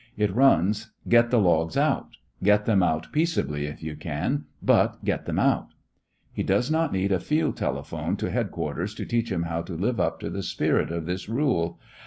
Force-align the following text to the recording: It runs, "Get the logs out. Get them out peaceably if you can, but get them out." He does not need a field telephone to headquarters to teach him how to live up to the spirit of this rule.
It 0.17 0.33
runs, 0.33 0.89
"Get 1.07 1.29
the 1.29 1.37
logs 1.37 1.77
out. 1.77 2.17
Get 2.43 2.65
them 2.65 2.81
out 2.81 3.11
peaceably 3.11 3.67
if 3.67 3.83
you 3.83 3.95
can, 3.95 4.45
but 4.59 5.05
get 5.05 5.27
them 5.27 5.37
out." 5.37 5.67
He 6.33 6.41
does 6.41 6.71
not 6.71 6.91
need 6.91 7.11
a 7.11 7.19
field 7.19 7.55
telephone 7.57 8.15
to 8.17 8.31
headquarters 8.31 8.95
to 8.95 9.05
teach 9.05 9.31
him 9.31 9.43
how 9.43 9.61
to 9.61 9.73
live 9.75 9.99
up 9.99 10.19
to 10.21 10.31
the 10.31 10.41
spirit 10.41 10.89
of 10.91 11.05
this 11.05 11.29
rule. 11.29 11.79